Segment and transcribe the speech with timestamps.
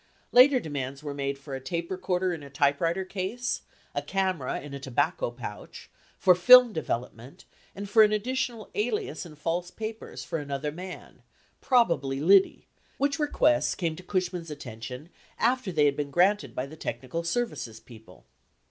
[0.31, 3.61] Later demands were made for a tape recorder in a type writer case,
[3.93, 9.37] a camera in a tobacco pouch, for film development, and for an additional alias and
[9.37, 11.21] false papers for another man
[11.61, 12.65] ("probably Liddy"),
[12.97, 17.79] which requests came to Cushman's attention after they had been granted by the technical services
[17.79, 18.25] people.